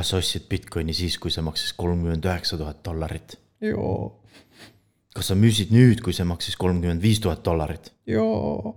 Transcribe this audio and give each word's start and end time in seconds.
kas 0.00 0.14
sa 0.14 0.20
ostsid 0.20 0.48
Bitcoini 0.48 0.94
siis, 0.96 1.18
kui 1.20 1.32
see 1.32 1.44
maksis 1.44 1.74
kolmkümmend 1.76 2.24
üheksa 2.24 2.56
tuhat 2.56 2.80
dollarit? 2.86 3.36
joo, 3.60 4.22
kas 5.12 5.28
sa 5.28 5.36
müüsid 5.36 5.74
nüüd, 5.74 6.00
kui 6.04 6.16
see 6.16 6.24
maksis 6.24 6.56
kolmkümmend 6.60 7.02
viis 7.04 7.20
tuhat 7.20 7.44
dollarit? 7.44 7.92
joo. 8.08 8.76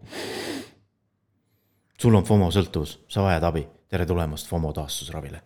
sul 1.99 2.20
on 2.20 2.28
FOMO 2.28 2.51
sõltuvus, 2.51 2.97
sa 3.07 3.23
vajad 3.23 3.47
abi, 3.47 3.63
tere 3.88 4.07
tulemast 4.09 4.51
FOMO 4.51 4.73
taastusravile. 4.75 5.39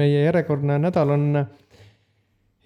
meie 0.00 0.24
järjekordne 0.24 0.80
nädal 0.86 1.16
on 1.18 1.28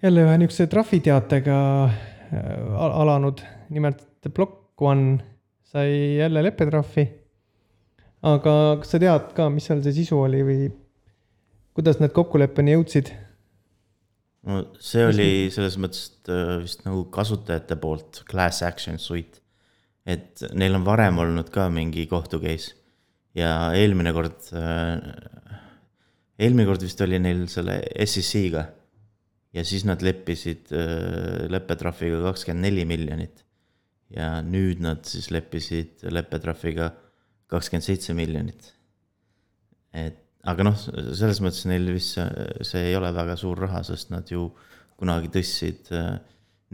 jälle 0.02 0.26
ühe 0.28 0.38
niisuguse 0.38 0.70
trahviteatega 0.70 1.60
äh, 1.84 2.42
al- 2.86 2.98
alanud, 3.02 3.42
nimelt 3.74 4.06
Block 4.30 4.78
One 4.78 5.18
sai 5.66 6.20
jälle 6.20 6.42
leppetrahvi. 6.46 7.10
aga 8.22 8.52
kas 8.78 8.94
sa 8.94 9.00
tead 9.02 9.32
ka, 9.34 9.50
mis 9.50 9.66
seal 9.66 9.82
see 9.82 10.04
sisu 10.04 10.22
oli 10.22 10.46
või 10.46 10.68
kuidas 11.78 12.00
nad 12.02 12.10
kokkuleppeni 12.10 12.74
jõudsid? 12.74 13.12
no 14.48 14.64
see 14.82 15.04
oli 15.06 15.30
selles 15.54 15.76
mõttes 15.78 16.08
äh, 16.30 16.56
vist 16.64 16.82
nagu 16.86 17.04
kasutajate 17.14 17.78
poolt 17.78 18.24
class 18.26 18.64
action 18.66 18.98
suite. 18.98 19.44
et 20.08 20.42
neil 20.58 20.74
on 20.74 20.86
varem 20.86 21.20
olnud 21.22 21.52
ka 21.54 21.68
mingi 21.70 22.08
kohtu 22.10 22.40
case 22.42 22.74
ja 23.36 23.70
eelmine 23.76 24.10
kord, 24.16 24.50
eelmine 26.40 26.66
kord 26.66 26.82
vist 26.82 27.02
oli 27.04 27.20
neil 27.22 27.44
selle 27.52 27.78
SEC-ga. 28.06 28.64
ja 29.54 29.64
siis 29.64 29.86
nad 29.86 30.02
leppisid 30.02 30.72
äh, 30.74 31.46
leppetrahviga 31.52 32.24
kakskümmend 32.26 32.66
neli 32.66 32.88
miljonit. 32.88 33.44
ja 34.10 34.38
nüüd 34.42 34.82
nad 34.82 35.06
siis 35.06 35.30
leppisid 35.30 36.08
leppetrahviga 36.10 36.90
kakskümmend 37.46 37.86
seitse 37.86 38.18
miljonit. 38.18 38.72
et 39.92 40.24
aga 40.46 40.66
noh, 40.66 40.76
selles 40.78 41.40
mõttes 41.42 41.66
neil 41.68 41.88
vist 41.94 42.16
see, 42.16 42.26
see 42.66 42.90
ei 42.90 42.96
ole 42.98 43.10
väga 43.14 43.36
suur 43.38 43.58
raha, 43.66 43.82
sest 43.86 44.12
nad 44.14 44.28
ju 44.30 44.48
kunagi 44.98 45.30
tõstsid 45.34 45.90
äh, 45.94 46.14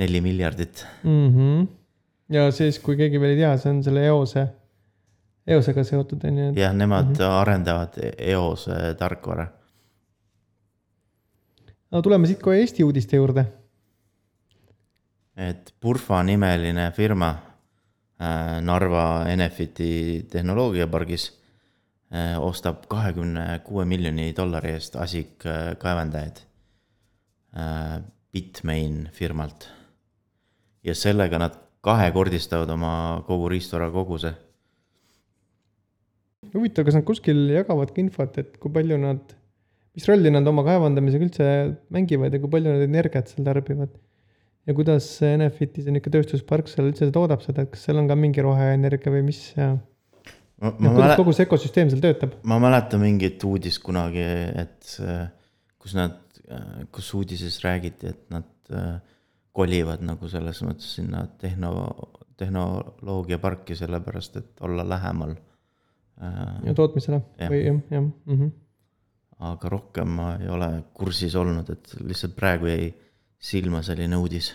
neli 0.01 0.21
miljardit. 0.25 0.87
mm. 1.03 1.31
-hmm. 1.35 1.67
ja 2.37 2.51
siis, 2.53 2.79
kui 2.79 2.97
keegi 2.97 3.21
veel 3.21 3.37
ei 3.37 3.43
tea, 3.43 3.57
see 3.59 3.73
on 3.73 3.83
selle 3.85 4.07
eose, 4.07 4.47
eosega 5.47 5.85
seotud, 5.85 6.25
on 6.25 6.39
ju. 6.39 6.53
jah, 6.61 6.75
nemad 6.75 7.13
mm 7.13 7.15
-hmm. 7.15 7.41
arendavad 7.41 7.99
eose 8.19 8.95
tarkvara. 8.99 9.47
aga 11.91 12.03
tuleme 12.03 12.27
siit 12.27 12.43
kohe 12.43 12.61
Eesti 12.61 12.85
uudiste 12.85 13.17
juurde. 13.17 13.47
et 15.37 15.75
Purfa 15.81 16.23
nimeline 16.23 16.91
firma 16.91 17.29
äh, 18.21 18.61
Narva 18.61 19.25
Enefiti 19.29 20.27
tehnoloogiapargis 20.31 21.44
ostab 22.41 22.85
kahekümne 22.91 23.61
kuue 23.67 23.85
miljoni 23.89 24.33
dollari 24.37 24.75
eest 24.77 24.97
asikkaevandajaid 24.97 26.43
äh, 27.59 28.03
Bitmain 28.33 29.09
firmalt. 29.13 29.69
ja 30.85 30.95
sellega 30.95 31.39
nad 31.39 31.59
kahekordistavad 31.81 32.71
oma 32.71 33.23
kogu 33.27 33.49
riistvara 33.49 33.91
koguse 33.91 34.35
huvitav, 36.53 36.87
kas 36.87 36.99
nad 36.99 37.07
kuskil 37.07 37.47
jagavad 37.55 37.93
ka 37.95 38.03
infot, 38.03 38.37
et 38.43 38.59
kui 38.63 38.73
palju 38.75 38.99
nad, 39.01 39.35
mis 39.97 40.09
rolli 40.11 40.33
nad 40.35 40.47
oma 40.51 40.65
kaevandamisega 40.67 41.29
üldse 41.29 41.49
mängivad 41.95 42.35
ja 42.35 42.43
kui 42.43 42.53
palju 42.53 42.75
nad 42.75 42.85
energiat 42.89 43.33
seal 43.33 43.47
tarbivad? 43.49 43.95
ja 44.65 44.73
kuidas 44.73 45.07
Enefiti 45.27 45.83
see 45.85 45.93
niisugune 45.93 46.15
tööstuspark 46.15 46.71
seal 46.73 46.87
üldse 46.89 47.11
toodab 47.13 47.43
seda, 47.45 47.67
et 47.67 47.73
kas 47.75 47.83
seal 47.85 47.99
on 48.01 48.07
ka 48.09 48.17
mingi 48.17 48.41
roheenergia 48.45 49.13
või 49.13 49.27
mis 49.27 49.41
ja 49.59 49.75
ja 50.63 50.73
kuidas 50.95 51.17
kogu 51.19 51.35
see 51.37 51.47
ökosüsteem 51.49 51.91
seal 51.93 52.03
töötab? 52.05 52.37
ma 52.43 52.59
mäletan 52.63 53.03
mingit 53.03 53.43
uudist 53.45 53.83
kunagi, 53.85 54.25
et 54.65 54.99
äh, 55.03 55.27
kus 55.79 55.97
nad, 55.99 56.21
kus 56.95 57.11
uudises 57.19 57.59
räägiti, 57.65 58.13
et 58.15 58.31
nad 58.35 58.75
äh, 58.75 58.99
kolivad 59.55 60.03
nagu 60.05 60.29
selles 60.31 60.61
mõttes 60.67 60.95
sinna 60.99 61.25
tehno, 61.41 61.73
tehnoloogiaparki, 62.41 63.77
sellepärast 63.79 64.39
et 64.41 64.65
olla 64.67 64.87
lähemal 64.89 65.37
ja 66.65 66.75
tootmisele 66.75 67.21
jah. 67.39 67.51
või 67.51 67.63
jah, 67.65 67.81
jah 67.91 68.03
mm. 68.05 68.37
-hmm. 68.39 68.51
aga 69.51 69.69
rohkem 69.73 70.15
ma 70.19 70.29
ei 70.39 70.49
ole 70.49 70.71
kursis 70.95 71.35
olnud, 71.35 71.71
et 71.71 71.95
lihtsalt 72.01 72.37
praegu 72.37 72.71
jäi 72.71 72.93
silma 73.39 73.83
selline 73.83 74.17
uudis 74.17 74.55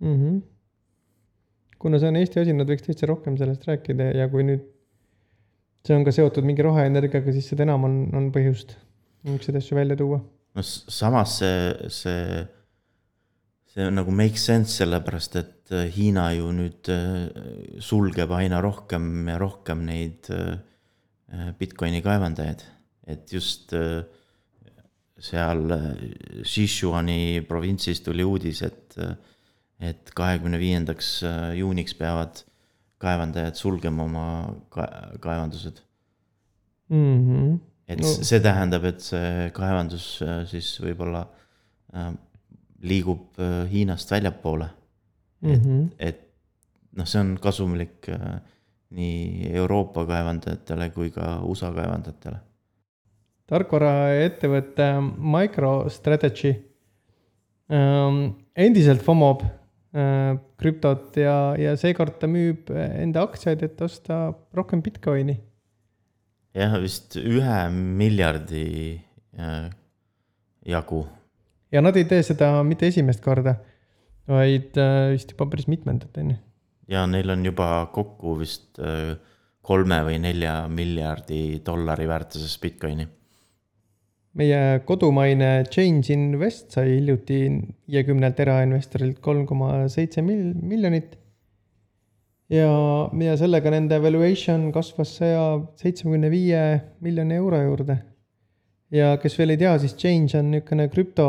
mm. 0.00 0.14
-hmm. 0.14 0.40
kuna 1.78 1.98
see 1.98 2.08
on 2.08 2.16
Eesti 2.16 2.40
asi, 2.40 2.52
nad 2.52 2.68
võiks 2.68 2.86
täitsa 2.86 3.08
rohkem 3.08 3.36
sellest 3.36 3.64
rääkida 3.68 4.12
ja 4.16 4.28
kui 4.28 4.44
nüüd 4.44 4.64
see 5.86 5.96
on 5.96 6.04
ka 6.06 6.14
seotud 6.14 6.46
mingi 6.46 6.64
roheenergiaga, 6.66 7.32
siis 7.34 7.48
seda 7.52 7.66
enam 7.66 7.86
on, 7.88 7.96
on 8.16 8.28
põhjust 8.34 8.76
niisuguseid 9.26 9.60
asju 9.60 9.78
välja 9.78 9.96
tuua. 9.98 10.20
no 10.56 10.64
samas 10.64 11.38
see, 11.40 11.90
see, 11.92 12.44
see 13.72 13.90
nagu 13.94 14.14
make 14.14 14.40
sense, 14.40 14.76
sellepärast 14.80 15.38
et 15.42 15.52
Hiina 15.66 16.28
ju 16.36 16.52
nüüd 16.54 16.88
sulgeb 17.82 18.30
aina 18.36 18.60
rohkem 18.62 19.26
ja 19.26 19.38
rohkem 19.42 19.82
neid 19.88 20.30
Bitcoini 21.58 21.98
kaevandajaid, 22.04 22.62
et 23.10 23.32
just 23.34 23.74
seal 25.26 25.72
Sichuani 26.46 27.42
provintsis 27.48 28.04
tuli 28.04 28.22
uudis, 28.22 28.62
et, 28.62 28.94
et 29.82 30.14
kahekümne 30.14 30.60
viiendaks 30.60 31.16
juuniks 31.58 31.98
peavad 31.98 32.45
kaevandajad 33.02 33.58
sulgema 33.58 34.04
oma 34.04 34.26
kaevandused 35.20 35.82
mm. 36.88 37.18
-hmm. 37.26 37.58
et 37.88 38.00
no. 38.00 38.14
see 38.30 38.40
tähendab, 38.40 38.84
et 38.84 39.00
see 39.00 39.50
kaevandus 39.56 40.22
siis 40.50 40.72
võib-olla 40.80 41.26
liigub 42.82 43.40
Hiinast 43.70 44.10
väljapoole 44.10 44.68
et 45.42 45.64
mm, 45.64 45.82
-hmm. 45.82 45.88
et 45.98 46.20
noh, 46.96 47.06
see 47.06 47.20
on 47.20 47.36
kasumlik 47.40 48.08
äh, 48.08 48.40
nii 48.96 49.50
Euroopa 49.52 50.06
kaevandajatele 50.06 50.90
kui 50.90 51.10
ka 51.10 51.40
USA 51.42 51.72
kaevandajatele. 51.72 52.36
tarkvaraettevõte 53.46 54.86
MicroStrategy 55.34 56.54
ähm, 57.70 58.22
endiselt 58.56 59.02
FOMO-b 59.02 59.42
äh, 59.42 59.50
krüptot 60.60 61.14
ja, 61.16 61.54
ja 61.56 61.76
seekord 61.78 62.18
ta 62.20 62.28
müüb 62.28 62.68
enda 62.74 63.22
aktsiaid, 63.24 63.62
et 63.64 63.80
osta 63.80 64.34
rohkem 64.56 64.82
Bitcoini. 64.84 65.38
jah, 66.56 66.74
vist 66.82 67.16
ühe 67.20 67.60
miljardi 67.72 68.66
äh, 69.38 69.70
jagu. 70.66 71.06
ja 71.72 71.80
nad 71.80 71.96
ei 71.96 72.04
tee 72.10 72.22
seda 72.26 72.50
mitte 72.66 72.90
esimest 72.90 73.24
korda 73.24 73.56
vaid 74.30 74.76
äh, 74.80 75.12
vist 75.14 75.32
juba 75.32 75.48
päris 75.50 75.68
mitmendat, 75.70 76.16
on 76.18 76.34
ju. 76.34 76.38
ja 76.90 77.06
neil 77.10 77.30
on 77.30 77.44
juba 77.46 77.86
kokku 77.94 78.36
vist 78.40 78.80
äh, 78.82 79.14
kolme 79.66 80.00
või 80.06 80.18
nelja 80.22 80.66
miljardi 80.70 81.60
dollari 81.66 82.06
väärtuses 82.06 82.54
Bitcoini. 82.62 83.06
Meie 84.36 84.80
kodumaine 84.88 85.64
Change 85.70 86.12
Invest 86.12 86.76
sai 86.76 86.96
hiljuti 86.96 87.40
viiekümnelt 87.88 88.40
erainvestorilt 88.44 89.20
kolm 89.24 89.46
koma 89.48 89.86
seitse 89.92 90.24
mil-, 90.24 90.52
miljonit. 90.60 91.16
ja, 92.52 92.68
ja 93.26 93.36
sellega 93.40 93.72
nende 93.74 93.98
valuation 94.02 94.68
kasvas 94.74 95.16
saja 95.20 95.46
seitsmekümne 95.80 96.30
viie 96.30 96.62
miljoni 97.00 97.40
euro 97.40 97.62
juurde. 97.62 97.98
ja 98.90 99.16
kes 99.22 99.38
veel 99.38 99.56
ei 99.56 99.62
tea, 99.64 99.76
siis 99.82 99.96
Change 99.96 100.38
on 100.38 100.50
niisugune 100.52 100.88
krüpto 100.92 101.28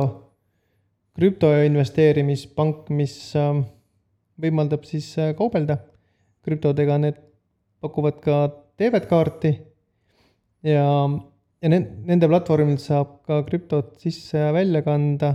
krüptoinvesteerimispank, 1.17 2.91
mis 2.93 3.15
ähm, 3.39 3.63
võimaldab 4.37 4.83
siis 4.85 5.09
äh, 5.17 5.31
kaubelda 5.37 5.79
krüptodega, 6.45 6.99
need 7.01 7.17
pakuvad 7.81 8.19
ka 8.21 8.35
debetkaarti 8.79 9.51
ja, 10.67 10.85
ja 11.63 11.71
nende 11.71 12.29
platvormilt 12.29 12.81
saab 12.83 13.19
ka 13.27 13.41
krüptot 13.47 13.95
sisse 14.01 14.37
ja 14.37 14.53
välja 14.55 14.83
kanda 14.85 15.33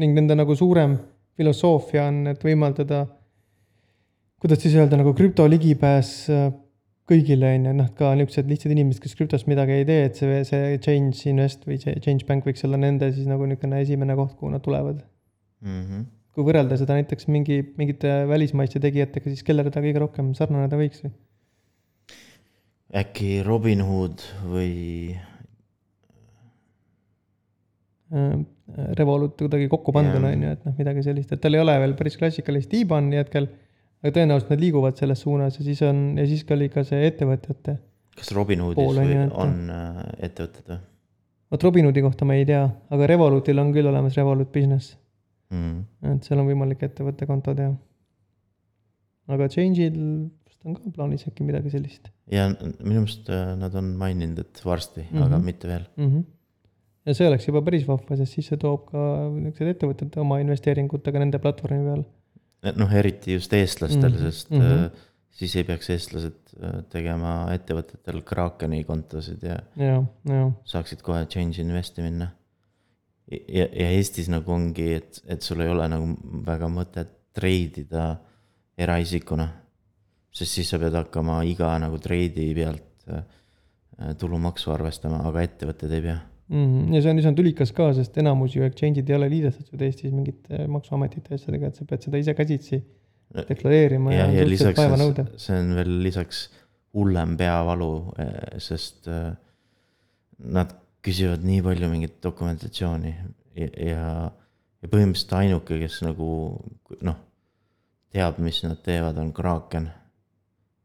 ning 0.00 0.16
nende 0.16 0.34
nagu 0.38 0.56
suurem 0.58 0.96
filosoofia 1.38 2.06
on, 2.10 2.26
et 2.32 2.42
võimaldada, 2.44 3.04
kuidas 4.42 4.60
siis 4.62 4.74
öelda, 4.76 4.98
nagu 5.00 5.14
krüpto 5.16 5.46
ligipääs 5.48 6.10
äh, 6.32 6.50
kõigile, 7.08 7.54
on 7.56 7.68
ju, 7.68 7.74
noh, 7.78 7.90
ka 7.96 8.12
niisugused 8.18 8.50
lihtsad 8.50 8.74
inimesed, 8.74 9.02
kes 9.04 9.16
krüptost 9.18 9.48
midagi 9.50 9.78
ei 9.80 9.86
tee, 9.88 10.02
et 10.08 10.18
see, 10.18 10.42
see 10.48 10.76
Change 10.84 11.24
Invest 11.30 11.66
või 11.68 11.78
see 11.82 11.94
Change 12.04 12.28
Bank 12.28 12.46
võiks 12.48 12.64
olla 12.68 12.80
nende 12.80 13.10
siis 13.14 13.28
nagu 13.30 13.46
niisugune 13.48 13.82
esimene 13.84 14.16
koht, 14.18 14.36
kuhu 14.38 14.52
nad 14.52 14.64
tulevad 14.64 15.00
mm. 15.62 15.82
-hmm. 15.82 16.06
kui 16.36 16.46
võrrelda 16.48 16.78
seda 16.80 16.98
näiteks 16.98 17.28
mingi, 17.32 17.62
mingite 17.78 18.22
välismaiste 18.28 18.82
tegijatega, 18.82 19.30
siis 19.30 19.44
kellele 19.46 19.72
ta 19.72 19.84
kõige 19.84 20.04
rohkem 20.04 20.32
sarnaneda 20.38 20.78
võiks 20.80 21.04
või? 21.06 21.12
äkki 23.02 23.34
Robinhood 23.46 24.24
või? 24.52 24.72
Äh, 28.12 28.32
Revolut 28.98 29.34
kuidagi 29.40 29.66
kokku 29.72 29.92
panduna 29.92 30.30
on 30.32 30.42
ju, 30.44 30.50
et 30.54 30.64
noh, 30.66 30.74
midagi 30.78 31.02
sellist, 31.04 31.32
et 31.32 31.40
tal 31.40 31.56
ei 31.56 31.60
ole 31.60 31.74
veel 31.80 31.92
päris 31.96 32.16
klassikalist 32.20 32.72
IBAN-i 32.76 33.18
hetkel, 33.20 33.46
aga 34.02 34.12
tõenäoliselt 34.16 34.52
nad 34.52 34.60
liiguvad 34.62 34.96
selles 35.00 35.20
suunas 35.24 35.58
ja 35.58 35.64
siis 35.66 35.80
on, 35.86 36.00
ja 36.20 36.24
siis 36.28 36.44
ka 36.48 36.54
oli 36.56 36.68
ka 36.72 36.84
see 36.88 37.06
ettevõtjate. 37.08 37.76
kas 38.16 38.32
Robinhoodis 38.36 38.84
on, 38.84 38.98
on, 39.12 39.32
on 39.44 39.70
äh, 39.76 40.02
ettevõtted 40.28 40.72
või? 40.72 40.78
vot 41.52 41.64
Robinhoodi 41.68 42.04
kohta 42.04 42.28
ma 42.28 42.36
ei 42.40 42.44
tea, 42.48 42.62
aga 42.96 43.08
Revolutil 43.12 43.60
on 43.60 43.72
küll 43.76 43.88
olemas 43.88 44.16
Revolut 44.20 44.52
Business, 44.52 44.96
mm.. 45.52 45.80
et 46.14 46.28
seal 46.28 46.40
on 46.40 46.48
võimalik 46.48 46.84
ettevõtte 46.88 47.28
konto 47.28 47.56
teha. 47.56 47.72
aga 49.32 49.48
Change'il 49.52 49.98
vist 50.48 50.60
on 50.64 50.76
ka 50.76 50.92
plaanis 50.96 51.26
äkki 51.28 51.44
midagi 51.48 51.72
sellist 51.72 52.08
ja 52.32 52.48
minu 52.52 53.02
meelest 53.02 53.28
äh, 53.32 53.52
nad 53.60 53.74
on 53.76 53.92
maininud, 54.00 54.38
et 54.44 54.64
varsti 54.64 55.02
mm, 55.02 55.08
Mhm. 55.10 55.18
-hmm. 55.18 55.26
aga 55.26 55.38
mitte 55.50 55.68
veel. 55.68 55.84
mm. 55.96 56.08
-hmm. 56.08 56.24
Ja 57.06 57.14
see 57.16 57.28
oleks 57.28 57.46
juba 57.48 57.62
päris 57.66 57.86
vahva, 57.88 58.16
sest 58.18 58.36
siis 58.36 58.50
see 58.52 58.60
toob 58.60 58.88
ka 58.90 59.04
niisugused 59.34 59.72
ettevõtted 59.74 60.18
oma 60.22 60.38
investeeringutega 60.42 61.22
nende 61.22 61.40
platvormi 61.42 61.80
peal. 61.86 62.04
noh, 62.78 62.92
eriti 62.98 63.36
just 63.36 63.52
eestlastel 63.58 64.10
mm, 64.10 64.18
-hmm. 64.18 64.28
sest 64.30 64.50
mm. 64.50 64.60
-hmm. 64.60 65.08
siis 65.40 65.56
ei 65.56 65.64
peaks 65.68 65.90
eestlased 65.90 66.54
äh, 66.58 66.76
tegema 66.92 67.34
ettevõtetel 67.54 68.22
Krakeni 68.22 68.84
kontosid 68.84 69.42
ja 69.42 69.58
ja, 69.76 70.02
ja, 70.30 70.50
saaksid 70.64 71.02
kohe 71.02 71.26
Change 71.26 71.62
Investi 71.62 72.02
minna. 72.02 72.30
ja, 73.30 73.66
ja 73.66 73.88
Eestis 73.90 74.28
nagu 74.28 74.52
ongi, 74.52 74.92
et, 74.94 75.22
et 75.26 75.42
sul 75.42 75.60
ei 75.60 75.68
ole 75.68 75.88
nagu 75.88 76.14
väga 76.46 76.68
mõtet 76.68 77.18
treidida 77.32 78.16
eraisikuna. 78.78 79.48
sest 80.32 80.52
siis 80.52 80.70
sa 80.70 80.78
pead 80.78 80.94
hakkama 80.94 81.42
iga 81.44 81.78
nagu 81.78 81.98
treidi 81.98 82.54
pealt 82.54 83.08
äh, 83.08 83.24
tulumaksu 84.18 84.70
arvestama, 84.72 85.18
aga 85.28 85.42
ettevõtted 85.42 85.90
ei 85.92 86.00
pea. 86.00 86.20
Mhm. 86.52 86.92
ja 86.94 87.00
see 87.02 87.10
on 87.14 87.20
üsna 87.22 87.32
tülikas 87.36 87.70
ka, 87.72 87.90
sest 87.96 88.16
enamus 88.20 88.56
ju 88.56 88.64
exchange'id 88.66 89.08
ei 89.08 89.16
ole 89.16 89.28
liidestatud 89.32 89.80
Eestis 89.86 90.12
mingite 90.12 90.66
maksuametite 90.68 91.38
asjadega, 91.38 91.70
et 91.72 91.78
sa 91.80 91.86
pead 91.88 92.04
seda 92.04 92.20
ise 92.20 92.34
käsitsi 92.36 92.82
deklareerima 93.48 94.12
ja, 94.12 94.26
ja, 94.28 94.42
ja 94.42 94.44
lisaks 94.48 94.76
see 95.40 95.56
on 95.62 95.70
veel 95.78 95.94
lisaks 96.04 96.42
hullem 96.92 97.36
peavalu, 97.40 97.88
sest 98.60 99.08
äh, 99.08 99.32
nad 100.52 100.74
küsivad 101.02 101.42
nii 101.46 101.62
palju 101.64 101.88
mingit 101.88 102.18
dokumentatsiooni 102.22 103.14
ja, 103.56 103.68
ja, 103.72 104.04
ja 104.82 104.90
põhimõtteliselt 104.92 105.32
ainuke, 105.38 105.78
kes 105.80 106.02
nagu 106.04 106.28
noh, 107.08 107.16
teab, 108.12 108.38
mis 108.44 108.60
nad 108.66 108.80
teevad, 108.84 109.16
on 109.22 109.32
Kraken. 109.32 109.88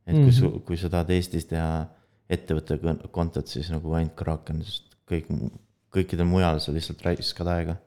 et 0.07 0.15
kui 0.15 0.31
su, 0.31 0.49
kui 0.65 0.79
sa 0.79 0.87
tahad 0.93 1.11
Eestis 1.11 1.49
teha 1.51 1.83
ettevõtte 2.31 2.77
kon- 2.79 3.03
kontot, 3.11 3.47
siis 3.51 3.67
nagu 3.73 3.91
ainult 3.99 4.15
Kraken, 4.15 4.63
sest 4.63 4.86
kõik, 5.09 5.30
kõikidel 5.94 6.27
mujal 6.30 6.62
sa 6.63 6.75
lihtsalt 6.75 7.04
raiskad 7.06 7.48
aega. 7.51 7.77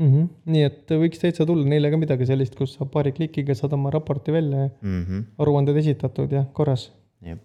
Mm 0.00 0.12
-hmm. 0.12 0.28
nii 0.52 0.62
et 0.64 0.92
võiks 0.96 1.20
täitsa 1.20 1.44
tulla 1.46 1.66
neile 1.68 1.90
ka 1.92 1.96
midagi 2.00 2.26
sellist, 2.26 2.54
kus 2.56 2.74
sa 2.78 2.86
paari 2.88 3.12
klikiga 3.12 3.54
saad 3.54 3.72
oma 3.76 3.90
raporti 3.90 4.32
välja 4.32 4.58
ja 4.58 4.68
mm. 4.80 5.04
-hmm. 5.04 5.24
aruanded 5.38 5.76
esitatud 5.76 6.32
ja 6.32 6.44
korras. 6.52 6.92
jah. 7.20 7.38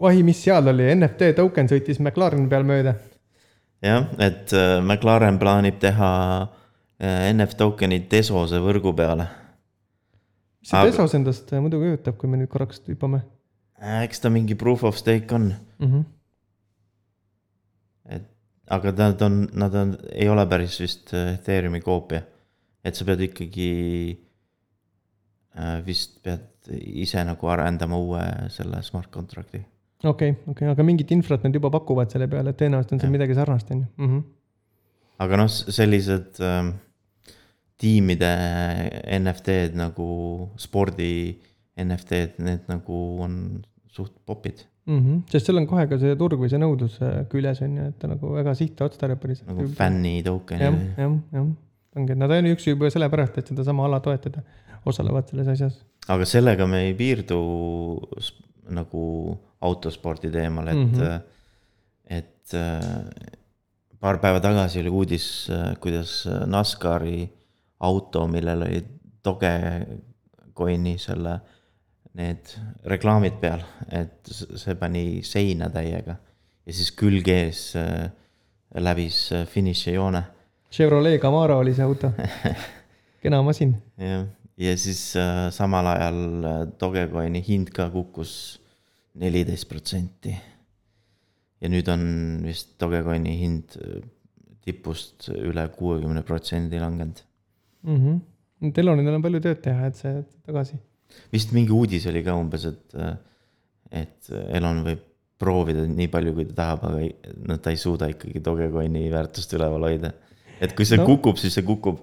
vahi, 0.00 0.22
mis 0.22 0.42
seal 0.42 0.68
oli, 0.68 0.94
NFT 0.94 1.34
token 1.36 1.68
sõitis 1.68 2.00
McLareni 2.00 2.48
peal 2.48 2.64
mööda. 2.64 2.94
jah, 3.82 4.08
et 4.18 4.52
äh, 4.52 4.80
McLaren 4.80 5.38
plaanib 5.38 5.78
teha 5.78 6.10
äh, 6.42 7.32
NF 7.32 7.54
token'i 7.54 8.00
Tesose 8.08 8.58
võrgu 8.58 8.94
peale. 8.96 9.28
Mis 10.64 10.72
see 10.72 10.80
Aga- 10.80 10.90
Tesos 10.90 11.14
endast 11.18 11.52
äh, 11.52 11.60
muidu 11.60 11.82
kujutab, 11.82 12.16
kui 12.16 12.30
me 12.32 12.40
nüüd 12.40 12.48
korraks 12.52 12.80
hüppame 12.88 13.20
Äh, 13.84 14.04
eks 14.06 14.22
ta 14.22 14.30
mingi 14.32 14.56
proof 14.56 14.84
of 14.86 14.96
stake 14.96 15.34
on, 15.34 15.50
mm? 15.78 15.88
-hmm. 15.90 16.04
et 18.16 18.22
aga 18.70 18.92
nad 18.96 19.22
on, 19.22 19.48
nad 19.52 19.74
on, 19.74 19.96
ei 20.12 20.28
ole 20.28 20.46
päris 20.46 20.78
vist 20.80 21.12
äh, 21.12 21.34
Ethereumi 21.34 21.80
koopia. 21.80 22.22
et 22.84 22.94
sa 22.94 23.04
pead 23.04 23.20
ikkagi 23.20 24.20
vist 25.86 26.18
pead 26.22 26.68
ise 26.76 27.22
nagu 27.24 27.48
arendama 27.48 27.96
uue 27.96 28.22
selle 28.50 28.82
smart 28.82 29.10
contract'i. 29.10 29.62
okei, 30.04 30.34
okei, 30.46 30.68
aga 30.68 30.82
mingit 30.82 31.10
infrat 31.10 31.44
nad 31.44 31.54
juba 31.54 31.70
pakuvad 31.70 32.10
selle 32.10 32.28
peale, 32.28 32.50
et 32.50 32.60
tõenäoliselt 32.60 32.92
on 32.92 33.00
seal 33.00 33.12
midagi 33.12 33.34
sarnast, 33.34 33.70
on 33.70 33.78
ju. 33.78 34.06
-hmm. 34.06 34.22
aga 35.18 35.36
noh, 35.36 35.48
sellised 35.48 36.40
ähm, 36.40 36.68
tiimide 37.80 38.30
NFT-d 39.18 39.74
nagu 39.78 40.06
spordi 40.60 41.34
NFT-d, 41.80 42.38
need 42.44 42.70
nagu 42.70 43.00
on 43.24 43.34
suht 43.90 44.14
popid. 44.26 44.64
Mm 44.84 45.00
-hmm. 45.00 45.20
sest 45.30 45.46
seal 45.46 45.56
on 45.56 45.66
kohe 45.66 45.86
ka 45.88 45.96
see 45.98 46.16
turg 46.20 46.40
või 46.40 46.50
see 46.52 46.60
nõudlus 46.60 46.98
äh, 47.00 47.22
küljes 47.32 47.62
on 47.64 47.76
ju, 47.78 47.84
et 47.88 47.98
ta 47.98 48.08
nagu 48.10 48.32
väga 48.34 48.52
sihtotstarbeline. 48.54 49.46
nagu 49.46 49.68
fänni 49.78 50.22
token. 50.22 50.60
jah, 50.60 50.74
jah, 50.98 51.14
jah, 51.32 51.46
ongi, 51.96 52.12
et 52.12 52.18
nad 52.18 52.30
ainuüksi 52.30 52.74
juba 52.74 52.90
sellepärast, 52.92 53.38
et 53.38 53.48
sedasama 53.48 53.86
ala 53.86 54.00
toetada, 54.04 54.42
osalevad 54.84 55.30
selles 55.30 55.48
asjas. 55.48 55.78
aga 56.08 56.24
sellega 56.24 56.66
me 56.66 56.82
ei 56.88 56.94
piirdu 56.94 57.38
nagu 58.70 59.38
autospordi 59.60 60.30
teemal, 60.30 60.68
et 60.68 60.76
mm. 60.76 60.92
-hmm. 60.92 61.20
et 62.18 62.54
äh, 62.54 63.40
paar 64.00 64.20
päeva 64.20 64.40
tagasi 64.40 64.80
oli 64.80 64.88
uudis, 64.90 65.48
kuidas 65.80 66.28
NASCARi 66.46 67.30
auto, 67.84 68.26
millel 68.30 68.66
oli 68.66 68.82
Dogecoini 69.24 70.96
selle, 71.00 71.38
need 72.14 72.52
reklaamid 72.86 73.40
peal, 73.42 73.64
et 73.90 74.30
see 74.30 74.76
pani 74.78 75.24
seina 75.26 75.70
täiega 75.72 76.14
ja 76.64 76.72
siis 76.72 76.92
külg 76.96 77.28
ees 77.28 77.72
äh, 77.78 78.06
läbis 78.80 79.26
äh, 79.34 79.44
finišijoone 79.50 80.22
Chevrolet 80.74 81.20
Camaro 81.22 81.60
oli 81.62 81.74
see 81.74 81.84
auto, 81.86 82.10
kena 83.22 83.42
masin. 83.46 83.76
jah, 84.00 84.24
ja 84.58 84.76
siis 84.80 85.02
äh, 85.20 85.46
samal 85.54 85.86
ajal 85.92 86.18
Dogecoini 86.80 87.44
hind 87.46 87.70
ka 87.74 87.90
kukkus 87.92 88.32
neliteist 89.20 89.68
protsenti. 89.70 90.34
ja 91.60 91.70
nüüd 91.70 91.88
on 91.92 92.02
vist 92.44 92.74
Dogecoini 92.80 93.36
hind 93.38 93.78
tipust 94.64 95.28
üle 95.34 95.68
kuuekümne 95.68 96.22
protsendi 96.24 96.80
langenud. 96.80 97.20
mm. 97.84 98.00
-hmm. 98.00 98.20
Elonil 98.80 99.14
on 99.14 99.22
palju 99.24 99.40
tööd 99.44 99.60
teha, 99.64 99.86
et 99.90 99.96
see 100.00 100.22
tagasi. 100.46 100.78
vist 101.32 101.52
mingi 101.52 101.72
uudis 101.74 102.06
oli 102.10 102.22
ka 102.24 102.34
umbes, 102.38 102.64
et, 102.64 102.94
et 103.92 104.30
Elon 104.56 104.82
võib 104.86 105.02
proovida 105.40 105.84
nii 105.86 106.08
palju, 106.12 106.34
kui 106.36 106.46
ta 106.48 106.54
tahab, 106.60 106.84
aga 106.88 107.00
ei- 107.04 107.14
no 107.48 107.56
ta 107.58 107.72
ei 107.74 107.80
suuda 107.80 108.08
ikkagi 108.12 108.42
Dogecoini 108.44 109.08
väärtust 109.12 109.52
üleval 109.58 109.88
hoida. 109.88 110.12
et 110.60 110.74
kui 110.76 110.84
see 110.86 110.96
No. 110.96 111.04
kukub, 111.04 111.36
siis 111.36 111.54
see 111.54 111.62
kukub. 111.66 111.98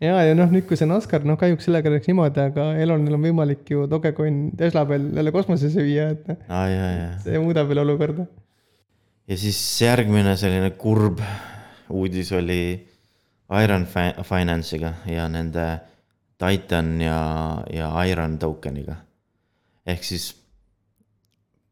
ja, 0.00 0.22
ja 0.22 0.34
noh, 0.34 0.48
nüüd, 0.50 0.66
kui 0.66 0.76
see 0.76 0.86
NASCAR, 0.86 1.24
noh 1.24 1.36
kahjuks 1.36 1.64
sellega 1.66 1.90
läks 1.90 2.06
niimoodi, 2.06 2.40
aga 2.40 2.68
Elonil 2.78 3.14
on 3.14 3.22
võimalik 3.26 3.68
ju 3.70 3.86
Dogecoin 3.90 4.52
Tesla 4.56 4.86
peal 4.86 5.10
jälle 5.14 5.32
kosmosesse 5.34 5.82
viia, 5.82 6.10
et 6.14 6.28
noh, 6.28 6.36
ja. 6.48 7.18
see 7.24 7.38
muudab 7.42 7.68
veel 7.68 7.82
olukorda. 7.84 8.26
ja 9.28 9.36
siis 9.36 9.58
järgmine 9.82 10.36
selline 10.36 10.70
kurb 10.78 11.20
uudis 11.90 12.32
oli 12.32 12.87
Iron 13.62 13.86
Fi- 13.86 14.22
Finance'iga 14.22 14.92
ja 15.06 15.28
nende 15.28 15.80
Titan 16.38 17.00
ja, 17.00 17.64
ja 17.72 18.04
Iron 18.04 18.38
tokeniga. 18.38 18.96
ehk 19.86 20.04
siis 20.04 20.34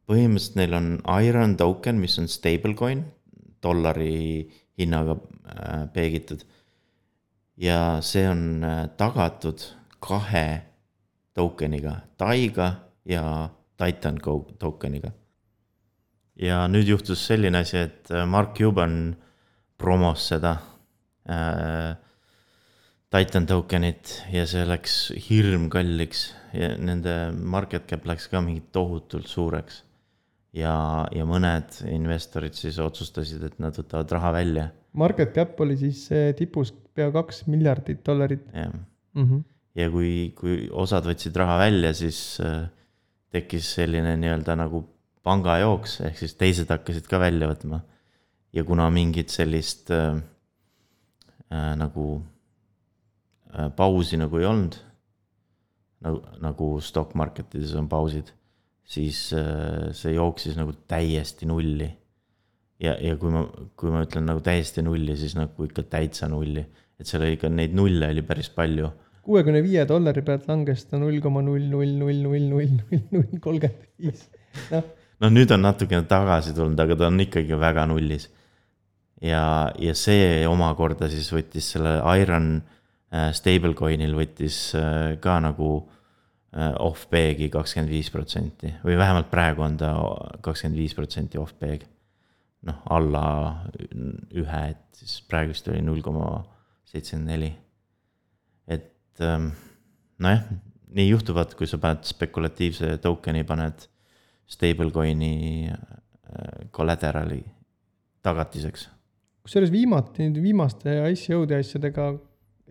põhimõtteliselt 0.08 0.56
neil 0.56 0.74
on 0.74 0.88
Iron 1.26 1.56
token, 1.56 2.00
mis 2.00 2.18
on 2.18 2.28
stablecoin, 2.28 3.04
dollari 3.62 4.48
hinnaga 4.78 5.16
äh, 5.16 5.84
peegitud. 5.92 6.46
ja 7.56 8.00
see 8.00 8.28
on 8.28 8.64
äh, 8.64 8.88
tagatud 8.96 9.60
kahe 10.00 10.62
tokeniga, 11.34 12.00
Taiga 12.16 12.72
ja 13.04 13.50
Titan 13.76 14.18
tokeniga 14.58 15.12
ja 16.36 16.64
nüüd 16.68 16.88
juhtus 16.88 17.26
selline 17.26 17.64
asi, 17.64 17.76
et 17.76 18.10
äh, 18.10 18.26
Mark 18.26 18.56
Cuban 18.56 19.16
promos 19.78 20.28
seda 20.28 20.56
Titan 23.10 23.46
tokenit 23.46 24.12
ja 24.32 24.44
see 24.46 24.62
läks 24.66 24.94
hirmkalliks 25.28 26.20
ja 26.54 26.72
nende 26.78 27.32
market 27.34 27.86
cap 27.90 28.06
läks 28.06 28.28
ka 28.30 28.40
mingi 28.44 28.62
tohutult 28.72 29.26
suureks. 29.30 29.82
ja, 30.56 31.06
ja 31.12 31.24
mõned 31.28 31.80
investorid 31.90 32.54
siis 32.54 32.78
otsustasid, 32.78 33.42
et 33.42 33.58
nad 33.58 33.76
võtavad 33.76 34.12
raha 34.16 34.32
välja 34.38 34.68
Market 34.96 35.34
cap 35.36 35.60
oli 35.60 35.76
siis 35.76 36.06
tipus 36.38 36.72
pea 36.96 37.10
kaks 37.12 37.44
miljardit 37.52 38.00
dollarit 38.06 38.46
ja, 38.54 38.70
mm. 38.70 39.24
-hmm. 39.24 39.42
ja 39.76 39.90
kui, 39.92 40.12
kui 40.38 40.68
osad 40.72 41.04
võtsid 41.08 41.36
raha 41.36 41.58
välja, 41.60 41.92
siis 41.94 42.40
äh, 42.40 42.68
tekkis 43.30 43.74
selline 43.76 44.16
nii-öelda 44.16 44.56
nagu 44.56 44.86
pangajooks, 45.26 46.00
ehk 46.08 46.18
siis 46.22 46.34
teised 46.40 46.70
hakkasid 46.72 47.08
ka 47.10 47.20
välja 47.20 47.50
võtma. 47.50 47.80
ja 48.52 48.64
kuna 48.64 48.88
mingit 48.90 49.28
sellist 49.28 49.90
äh, 49.90 50.16
äh, 51.52 51.74
nagu 51.78 52.06
äh, 53.52 53.70
pausi 53.76 54.18
nagu 54.20 54.40
ei 54.40 54.48
olnud, 54.48 54.78
nagu, 56.06 56.22
nagu 56.44 56.72
stock 56.84 57.14
market 57.18 57.54
ides 57.58 57.76
on 57.78 57.88
pausid, 57.92 58.32
siis 58.86 59.28
äh, 59.36 59.92
see 59.96 60.16
jooksis 60.16 60.58
nagu 60.58 60.74
täiesti 60.88 61.48
nulli. 61.48 61.90
ja, 62.82 62.92
ja 63.00 63.16
kui 63.16 63.32
ma, 63.32 63.46
kui 63.76 63.90
ma 63.92 64.04
ütlen 64.04 64.26
nagu 64.28 64.42
täiesti 64.44 64.84
nulli, 64.84 65.16
siis 65.16 65.34
nagu 65.38 65.64
ikka 65.64 65.86
täitsa 65.90 66.28
nulli, 66.28 66.66
et 67.00 67.08
seal 67.08 67.24
oli 67.24 67.38
ikka 67.38 67.48
neid 67.52 67.74
nulle 67.76 68.10
oli 68.12 68.24
päris 68.26 68.50
palju 68.52 68.90
kuuekümne 69.26 69.62
viie 69.64 69.84
dollari 69.88 70.22
pealt 70.26 70.46
langes 70.50 70.86
ta 70.90 71.00
null 71.02 71.18
koma 71.24 71.42
null 71.44 71.66
null 71.72 71.94
null 72.00 72.22
null 72.26 72.46
null 72.52 72.74
null 72.78 73.04
null 73.14 73.40
kolmkümmend 73.42 73.88
viis, 74.02 74.26
noh. 74.70 74.86
no 75.22 75.30
nüüd 75.32 75.52
on 75.56 75.64
natukene 75.66 76.06
tagasi 76.10 76.54
tulnud, 76.56 76.80
aga 76.84 76.98
ta 77.00 77.10
on 77.10 77.24
ikkagi 77.26 77.58
väga 77.60 77.86
nullis. 77.90 78.28
Ja, 79.22 79.72
ja 79.78 79.94
see 79.96 80.46
omakorda 80.48 81.08
siis 81.12 81.28
võttis 81.32 81.70
selle 81.74 81.98
Iron 82.20 82.56
äh, 82.58 83.30
stablecoin'il 83.36 84.16
võttis 84.16 84.58
äh, 84.76 85.16
ka 85.22 85.38
nagu 85.44 85.70
äh, 85.80 86.72
off-peg'i 86.82 87.48
kakskümmend 87.52 87.92
viis 87.92 88.10
protsenti 88.12 88.72
või 88.84 88.98
vähemalt 89.00 89.30
praegu 89.32 89.64
on 89.66 89.78
ta 89.80 89.92
kakskümmend 90.44 90.80
viis 90.80 90.96
protsenti 90.96 91.40
off-peg. 91.40 91.86
noh, 92.66 92.80
alla 92.90 93.26
ühe, 94.34 94.62
et 94.72 94.98
siis 94.98 95.20
praegu 95.28 95.54
vist 95.54 95.68
oli 95.70 95.82
null 95.84 96.02
koma 96.02 96.42
seitsekümmend 96.88 97.30
neli. 97.30 97.52
et 98.66 99.22
ähm, 99.22 99.52
nojah, 100.18 100.42
nii 100.96 101.10
juhtuvad, 101.10 101.54
kui 101.54 101.68
sa 101.68 101.78
paned 101.78 102.04
spekulatiivse 102.08 102.96
token'i, 103.04 103.44
paned 103.44 103.86
stablecoin'i 104.46 105.70
collateral'i 106.74 107.40
tagatiseks. 108.22 108.95
Kusjuures 109.46 109.72
viimati, 109.72 110.30
viimaste 110.34 110.96
ICO-de 111.14 111.60
asjadega 111.62 112.12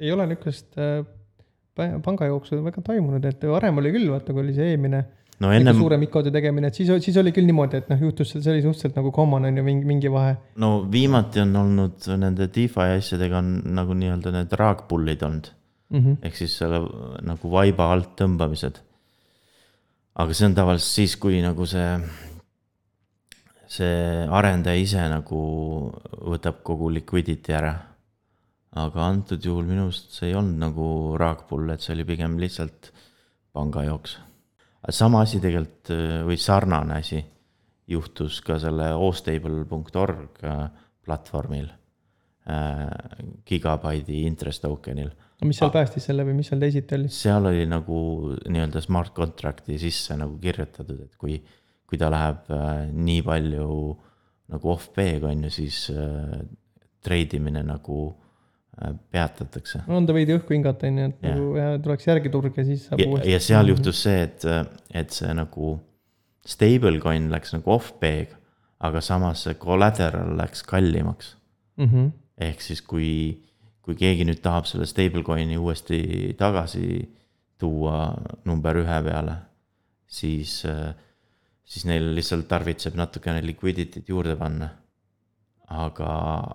ei 0.01 0.12
ole 0.12 0.27
niisugust 0.27 0.75
äh, 0.82 1.03
pangajooksu 1.75 2.60
väga 2.63 2.84
toimunud, 2.84 3.24
et 3.27 3.44
varem 3.50 3.79
oli 3.82 3.94
küll, 3.96 4.10
vaata, 4.12 4.36
kui 4.36 4.44
oli 4.44 4.55
see 4.55 4.74
eelmine 4.74 5.01
no 5.44 5.51
ennem. 5.55 5.75
suurem 5.79 6.03
ICO-de 6.08 6.32
tegemine, 6.36 6.72
et 6.72 6.77
siis, 6.77 6.91
siis 7.03 7.20
oli 7.20 7.34
küll 7.36 7.48
niimoodi, 7.48 7.82
et 7.82 7.91
noh, 7.91 8.01
juhtus, 8.08 8.34
see 8.36 8.51
oli 8.51 8.63
suhteliselt 8.63 8.98
nagu 9.00 9.12
common 9.15 9.48
on 9.50 9.60
ju 9.60 9.65
mingi, 9.65 9.88
mingi 9.88 10.12
vahe. 10.12 10.36
no 10.62 10.72
viimati 10.91 11.44
on 11.44 11.55
olnud 11.63 12.10
nende 12.22 12.50
DeFi 12.55 12.89
asjadega 13.00 13.39
on 13.41 13.55
nagu 13.75 13.96
nii-öelda 13.98 14.36
need 14.36 14.60
raagpullid 14.60 15.24
olnud 15.27 15.51
mm 15.89 16.00
-hmm. 16.00 16.17
ehk 16.27 16.36
siis 16.36 16.58
selle 16.58 16.82
nagu 17.24 17.51
vaiba 17.51 17.91
alt 17.91 18.15
tõmbamised. 18.22 18.79
aga 20.15 20.34
see 20.34 20.48
on 20.48 20.55
tavaliselt 20.55 20.96
siis, 20.96 21.15
kui 21.15 21.41
nagu 21.41 21.65
see, 21.65 21.89
see 23.72 24.25
arendaja 24.39 24.81
ise 24.81 25.03
nagu 25.12 25.41
võtab 26.31 26.62
kogu 26.65 26.89
liquidity 26.93 27.55
ära. 27.55 27.74
aga 28.75 29.05
antud 29.07 29.39
juhul 29.39 29.63
minu 29.63 29.88
arust 29.88 30.12
see 30.17 30.29
ei 30.29 30.36
olnud 30.36 30.60
nagu 30.60 30.88
raagpull, 31.19 31.69
et 31.72 31.81
see 31.81 31.93
oli 31.95 32.03
pigem 32.03 32.38
lihtsalt 32.39 32.91
pangajooks. 33.55 34.17
sama 34.89 35.22
asi 35.22 35.39
tegelikult 35.39 35.93
või 36.27 36.38
sarnane 36.38 37.00
asi 37.00 37.24
juhtus 37.88 38.41
ka 38.41 38.60
selle 38.60 38.91
ostable.org 38.93 40.41
platvormil 41.05 41.69
äh,, 42.50 42.89
Gigabyte'i 43.45 44.25
interest 44.25 44.65
token'il 44.65 45.12
no 45.41 45.50
mis 45.50 45.60
seal 45.60 45.72
päästis 45.74 46.07
selle 46.10 46.25
või 46.27 46.38
mis 46.39 46.50
seal 46.51 46.62
teisiti 46.63 46.98
oli? 46.98 47.12
seal 47.13 47.50
oli 47.51 47.65
nagu 47.69 48.00
nii-öelda 48.48 48.81
smart 48.84 49.13
contract'i 49.17 49.77
sisse 49.81 50.17
nagu 50.19 50.38
kirjutatud, 50.41 51.05
et 51.07 51.15
kui, 51.19 51.39
kui 51.86 52.00
ta 52.01 52.10
läheb 52.13 52.51
äh, 52.54 52.86
nii 52.92 53.24
palju 53.25 53.72
nagu 54.54 54.70
off-peg 54.75 55.25
on 55.25 55.48
ju, 55.48 55.54
siis 55.54 55.88
äh, 55.94 56.38
treidimine 57.06 57.63
nagu 57.65 58.00
äh, 58.10 58.94
peatatakse. 59.12 59.84
on 59.88 60.08
ta 60.08 60.15
veidi 60.18 60.38
õhku 60.38 60.56
hingata, 60.56 60.89
on 60.89 61.01
ju, 61.01 61.10
et 61.12 61.25
nagu 61.25 61.77
tuleks 61.86 62.10
järgi 62.10 62.34
turg 62.34 62.58
ja 62.58 62.68
siis 62.68 62.88
saab 62.89 63.04
ja, 63.04 63.10
uuesti. 63.10 63.34
ja 63.34 63.44
seal 63.44 63.74
juhtus 63.74 64.01
see, 64.08 64.25
et, 64.25 64.48
et 64.94 65.13
see 65.15 65.38
nagu 65.38 65.77
stablecoin 66.46 67.32
läks 67.34 67.56
nagu 67.58 67.74
off-peg, 67.77 68.36
aga 68.86 69.01
samas 69.01 69.48
see 69.48 69.58
collateral 69.62 70.36
läks 70.38 70.62
kallimaks 70.68 71.36
mm. 71.77 71.89
-hmm. 71.89 72.13
ehk 72.50 72.62
siis, 72.62 72.82
kui 72.86 73.42
kui 73.86 73.94
keegi 74.00 74.25
nüüd 74.25 74.42
tahab 74.42 74.65
selle 74.65 74.88
stablecoin'i 74.89 75.60
uuesti 75.62 76.34
tagasi 76.39 77.04
tuua 77.62 78.00
number 78.50 78.80
ühe 78.82 78.98
peale, 79.06 79.36
siis, 80.10 80.63
siis 81.65 81.86
neil 81.89 82.12
lihtsalt 82.15 82.48
tarvitseb 82.50 82.98
natukene 82.98 83.41
liquidity't 83.45 84.10
juurde 84.10 84.36
panna. 84.39 84.69
aga, 85.65 86.07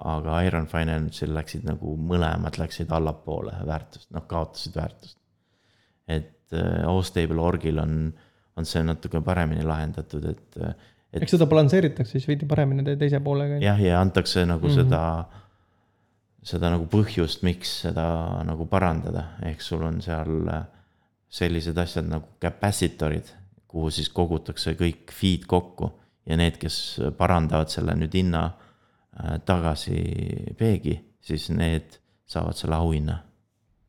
aga 0.07 0.37
Iron 0.47 0.69
Finance'il 0.71 1.33
läksid 1.35 1.65
nagu 1.67 1.97
mõlemad 1.99 2.61
läksid 2.61 2.93
allapoole 2.95 3.57
väärtust, 3.67 4.07
noh 4.15 4.23
kaotasid 4.31 4.77
väärtust. 4.79 5.19
et 6.07 6.55
äh, 6.55 6.87
Ostable 6.89 7.43
orgil 7.43 7.79
on, 7.83 8.13
on 8.57 8.65
see 8.65 8.83
natuke 8.87 9.21
paremini 9.27 9.67
lahendatud, 9.67 10.31
et, 10.31 10.57
et. 11.13 11.23
eks 11.23 11.35
seda 11.35 11.51
balansseeritakse 11.51 12.19
siis 12.19 12.29
veidi 12.31 12.47
paremini 12.47 12.97
teise 12.97 13.21
poolega. 13.21 13.59
jah, 13.65 13.83
ja 13.83 14.01
antakse 14.01 14.47
nagu 14.47 14.67
mm 14.67 14.73
-hmm. 14.73 14.83
seda 14.85 15.03
seda 16.43 16.71
nagu 16.73 16.87
põhjust, 16.89 17.43
miks 17.45 17.81
seda 17.85 18.05
nagu 18.47 18.67
parandada, 18.71 19.27
ehk 19.43 19.61
sul 19.61 19.83
on 19.85 20.01
seal 20.05 20.49
äh, 20.49 20.63
sellised 21.31 21.79
asjad 21.79 22.09
nagu 22.11 22.27
capacitorid, 22.43 23.29
kuhu 23.71 23.91
siis 23.95 24.11
kogutakse 24.15 24.75
kõik 24.79 25.15
feed 25.15 25.47
kokku 25.51 25.93
ja 26.27 26.39
need, 26.41 26.59
kes 26.61 26.77
parandavad 27.19 27.71
selle 27.73 27.95
nüüd 27.99 28.15
hinna 28.19 28.45
äh, 28.51 29.39
tagasi 29.47 29.97
peegi, 30.59 30.97
siis 31.23 31.49
need 31.55 31.99
saavad 32.31 32.59
selle 32.59 32.79
auhinna. 32.79 33.19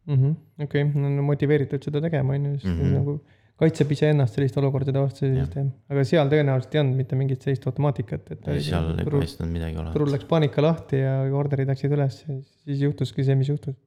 Mhm, 0.10 0.34
okei, 0.66 0.88
on 0.98 1.22
motiveeritud 1.26 1.84
seda 1.86 2.02
tegema, 2.04 2.34
on 2.38 2.46
ju, 2.52 2.58
siis 2.60 2.74
mm 2.74 2.82
-hmm. 2.82 2.98
nagu 2.98 3.20
kaitseb 3.62 3.92
iseennast 3.94 4.38
selliste 4.38 4.58
olukordade 4.62 5.02
vastu 5.02 5.28
see 5.28 5.36
süsteem, 5.36 5.68
aga 5.92 6.04
seal 6.08 6.30
tõenäoliselt 6.32 6.76
ei 6.76 6.82
olnud 6.82 6.98
mitte 6.98 7.18
mingit 7.20 7.44
sellist 7.46 7.68
automaatikat, 7.70 8.32
et. 8.34 8.48
seal 8.66 8.96
ei 8.98 9.06
paistnud 9.06 9.52
midagi 9.52 9.78
olevat. 9.78 9.94
turul 9.94 10.10
läks 10.16 10.26
paanika 10.30 10.64
lahti 10.66 11.02
ja 11.04 11.14
orderid 11.38 11.70
läksid 11.70 11.94
üles, 11.94 12.24
siis 12.66 12.82
juhtuski 12.88 13.26
see, 13.28 13.38
mis 13.38 13.52
juhtus. 13.54 13.78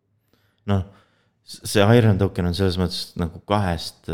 noh, 0.70 0.84
see 1.44 1.84
Iron 1.98 2.18
token 2.18 2.48
on 2.48 2.56
selles 2.56 2.78
mõttes 2.80 3.14
nagu 3.20 3.40
kahest, 3.48 4.08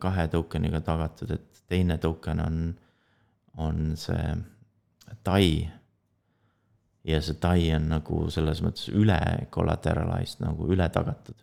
kahe 0.00 0.26
token'iga 0.32 0.80
tagatud, 0.84 1.34
et 1.36 1.64
teine 1.68 1.98
token 2.02 2.44
on, 2.44 2.60
on 3.60 3.82
see 4.00 4.36
Tai. 5.22 5.48
ja 7.06 7.20
see 7.22 7.38
Tai 7.42 7.60
on 7.76 7.90
nagu 7.92 8.24
selles 8.32 8.62
mõttes 8.64 8.88
üle 8.90 9.20
collateralized 9.54 10.42
nagu 10.42 10.66
üle 10.72 10.88
tagatud. 10.92 11.36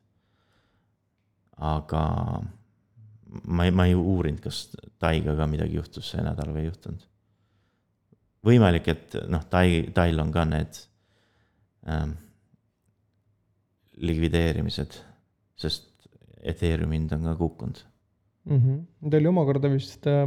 aga 1.64 2.04
ma 3.48 3.66
ei, 3.66 3.72
ma 3.72 3.86
ei 3.86 3.96
uurinud, 3.96 4.42
kas 4.44 4.66
Taiga 5.00 5.36
ka 5.38 5.48
midagi 5.50 5.78
juhtus 5.78 6.10
see 6.12 6.24
nädal 6.26 6.52
või 6.54 6.66
ei 6.66 6.70
juhtunud. 6.72 7.06
võimalik, 8.44 8.88
et 8.92 9.16
noh, 9.30 9.46
Tai, 9.50 9.68
Tail 9.94 10.20
on 10.20 10.32
ka 10.34 10.46
need 10.46 10.82
ähm, 11.88 12.18
likvideerimised, 13.98 15.00
sest 15.60 15.90
Ethereumi 16.44 16.98
hind 16.98 17.14
on 17.16 17.28
ka 17.30 17.36
kukkunud 17.40 17.84
mm. 18.50 18.58
-hmm. 18.58 19.10
ta 19.10 19.18
oli 19.18 19.32
omakorda 19.32 19.70
vist 19.72 20.08
äh, 20.08 20.26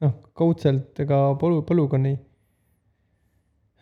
noh, 0.00 0.14
kaudselt 0.32 1.00
ka 1.08 1.22
Polu-, 1.40 1.64
Polügooni 1.66 2.12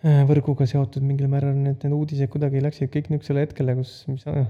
äh, 0.05 0.23
võrguga 0.31 0.67
seotud 0.67 1.05
mingil 1.05 1.29
määral, 1.29 1.57
need, 1.57 1.83
need 1.83 1.97
uudised 1.97 2.33
kuidagi 2.33 2.63
läksid 2.65 2.93
kõik 2.95 3.11
niisugusele 3.11 3.47
hetkele, 3.47 3.77
kus, 3.81 3.99
mis 4.09 4.27
noh 4.31 4.49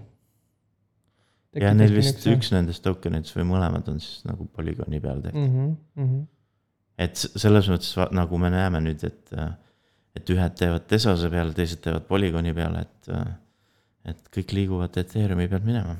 ja 1.59 1.73
neil 1.75 1.95
vist 1.95 2.23
üks 2.31 2.52
nendest 2.55 2.85
tokenitest 2.85 3.35
või 3.38 3.49
mõlemad 3.49 3.88
on 3.90 3.99
siis 4.02 4.23
nagu 4.29 4.47
polügooni 4.55 5.00
peal 5.02 5.23
tehtud 5.25 5.40
mm. 5.40 5.73
-hmm. 5.97 6.21
et 7.07 7.17
selles 7.19 7.71
mõttes 7.73 7.97
nagu 8.14 8.38
me 8.38 8.52
näeme 8.55 8.83
nüüd, 8.85 9.02
et, 9.07 9.35
et 10.17 10.35
ühed 10.37 10.59
teevad 10.59 10.87
Tesose 10.90 11.31
peal, 11.33 11.50
teised 11.57 11.83
teevad 11.83 12.07
polügooni 12.11 12.55
peal, 12.55 12.79
et, 12.85 13.11
et 14.09 14.30
kõik 14.35 14.54
liiguvad 14.57 14.97
Ethereumi 15.00 15.49
pealt 15.50 15.66
minema. 15.66 15.97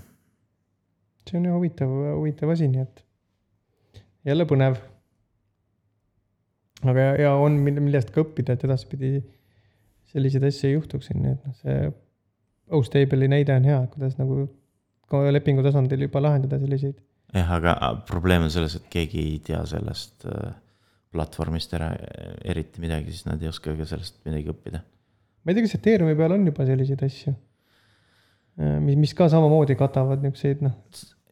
see 1.29 1.39
on 1.39 1.45
ju 1.47 1.57
huvitav, 1.59 1.91
huvitav 2.17 2.51
asi, 2.51 2.69
nii 2.69 2.83
et 2.83 3.05
jälle 4.27 4.47
põnev. 4.49 4.79
aga, 6.83 7.11
ja 7.21 7.35
on 7.37 7.59
millest 7.67 8.11
ka 8.15 8.25
õppida, 8.25 8.57
et 8.57 8.65
edaspidi 8.65 9.19
selliseid 10.11 10.47
asju 10.49 10.69
ei 10.69 10.79
juhtuks, 10.79 11.11
ju, 11.13 11.21
et 11.35 11.45
noh, 11.45 11.59
see 11.61 11.91
Ostable'i 12.81 13.29
näide 13.31 13.55
on 13.59 13.67
hea, 13.67 13.79
kuidas 13.93 14.17
nagu 14.19 14.45
lepingu 15.35 15.63
tasandil 15.67 16.07
juba 16.07 16.23
lahendada 16.23 16.59
selliseid. 16.63 16.97
jah, 17.35 17.53
aga 17.59 17.77
probleem 18.09 18.47
on 18.47 18.53
selles, 18.53 18.77
et 18.79 18.89
keegi 18.91 19.23
ei 19.23 19.39
tea 19.45 19.61
sellest 19.67 20.27
äh, 20.31 20.55
platvormist 21.15 21.75
ära 21.75 21.91
eriti 22.47 22.83
midagi, 22.83 23.13
siis 23.15 23.27
nad 23.27 23.43
ei 23.43 23.51
oska 23.51 23.75
ka 23.77 23.87
sellest 23.87 24.21
midagi 24.27 24.51
õppida. 24.53 24.83
ma 24.83 25.53
ei 25.53 25.59
tea, 25.59 25.67
kas 25.67 25.79
Ethereumi 25.79 26.17
peal 26.19 26.37
on 26.37 26.47
juba 26.47 26.67
selliseid 26.69 27.05
asju, 27.07 27.35
mis, 28.57 28.97
mis 28.97 29.15
ka 29.17 29.29
samamoodi 29.33 29.77
katavad 29.79 30.25
niisuguseid 30.25 30.65
noh, 30.67 30.75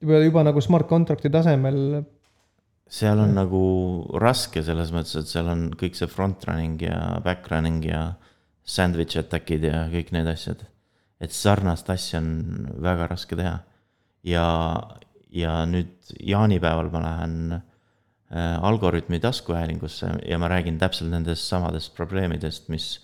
juba, 0.01 0.23
juba 0.25 0.47
nagu 0.47 0.63
smart 0.65 0.89
contract'i 0.91 1.31
tasemel. 1.33 2.03
seal 2.89 3.21
on 3.21 3.35
nagu 3.37 3.63
raske 4.21 4.63
selles 4.65 4.95
mõttes, 4.95 5.19
et 5.21 5.29
seal 5.29 5.51
on 5.51 5.69
kõik 5.77 5.99
see 5.99 6.09
front 6.09 6.45
running 6.49 6.81
ja 6.83 7.19
back 7.25 7.51
running 7.53 7.85
ja 7.85 8.15
sandwich 8.69 9.19
attack'id 9.21 9.65
ja 9.65 9.87
kõik 9.93 10.13
need 10.13 10.29
asjad 10.29 10.67
et 11.21 11.35
sarnast 11.35 11.91
asja 11.91 12.21
on 12.23 12.69
väga 12.83 13.09
raske 13.11 13.37
teha. 13.39 13.59
ja, 14.27 14.45
ja 15.31 15.63
nüüd 15.67 16.13
jaanipäeval 16.21 16.91
ma 16.93 17.03
lähen 17.03 17.37
äh, 17.55 18.65
Algorütmi 18.65 19.21
taskuhäälingusse 19.21 20.11
ja 20.27 20.39
ma 20.39 20.49
räägin 20.49 20.79
täpselt 20.79 21.11
nendest 21.11 21.49
samadest 21.49 21.95
probleemidest, 21.97 22.69
mis, 22.69 22.99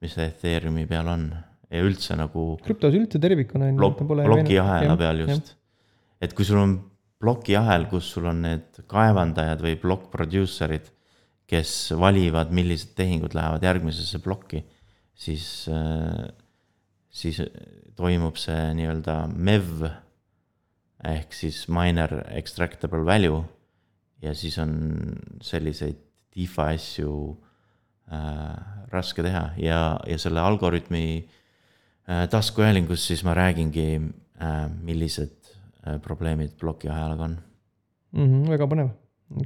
mis 0.00 0.18
Ethereumi 0.18 0.86
peal 0.86 1.08
on 1.08 1.30
ja 1.68 1.84
üldse 1.84 2.16
nagu. 2.18 2.50
krüptos 2.64 2.96
üldse 2.96 3.20
tervikuna 3.20 3.70
on 3.72 3.80
ju. 3.80 4.06
plokiahela 4.24 4.96
peal 5.00 5.24
just. 5.24 5.54
et 6.20 6.34
kui 6.36 6.46
sul 6.48 6.60
on 6.62 6.76
plokiahel, 7.18 7.88
kus 7.90 8.12
sul 8.14 8.28
on 8.30 8.42
need 8.46 8.80
kaevandajad 8.90 9.62
või 9.64 9.76
plokk 9.80 10.08
producer'id, 10.12 10.88
kes 11.48 11.72
valivad, 11.98 12.52
millised 12.54 12.92
tehingud 12.96 13.34
lähevad 13.34 13.64
järgmisesse 13.64 14.20
plokki, 14.22 14.60
siis, 15.16 15.46
siis 17.08 17.40
toimub 17.98 18.38
see 18.38 18.68
nii-öelda 18.78 19.16
MEV 19.32 19.88
ehk 21.08 21.34
siis 21.34 21.64
minor 21.72 22.20
extractable 22.36 23.04
value 23.06 23.40
ja 24.22 24.34
siis 24.36 24.58
on 24.62 24.72
selliseid 25.46 25.98
DeFi 26.34 26.74
asju 26.74 27.12
äh, 28.12 28.54
raske 28.92 29.22
teha 29.22 29.44
ja, 29.62 29.80
ja 30.06 30.18
selle 30.20 30.42
algoritmi 30.42 31.04
äh, 31.22 31.38
taskuhäälingus 32.30 33.06
siis 33.06 33.24
ma 33.24 33.34
räägingi 33.34 34.00
äh,, 34.42 34.70
millised 34.82 35.50
äh, 35.86 36.00
probleemid 36.00 36.56
plokiahelaga 36.60 37.24
on 37.24 37.36
mm. 38.12 38.24
-hmm, 38.24 38.50
väga 38.50 38.66
põnev, 38.66 38.88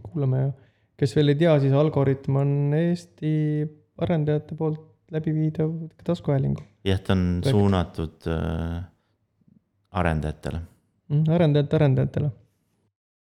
kuulame 0.02 0.42
ja 0.42 0.52
kes 0.96 1.16
veel 1.16 1.32
ei 1.32 1.38
tea, 1.40 1.54
siis 1.60 1.72
Algorütm 1.72 2.36
on 2.36 2.74
Eesti 2.78 3.32
arendajate 3.98 4.54
poolt 4.54 4.84
läbiviidav 5.12 5.72
taskuhäälingu. 6.04 6.62
jah, 6.84 7.00
ta 7.00 7.12
on 7.12 7.40
Projekt. 7.42 7.58
suunatud 7.58 8.28
äh, 8.30 8.84
arendajatele 9.90 10.60
mm,. 11.08 11.24
arendajate 11.28 11.76
arendajatele 11.76 12.30